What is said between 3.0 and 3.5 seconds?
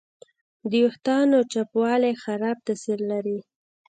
لري.